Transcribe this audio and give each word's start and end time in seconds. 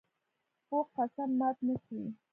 پوخ 0.67 0.87
قسم 0.95 1.29
ماتې 1.39 1.61
نه 1.67 1.75
خوري 1.83 2.07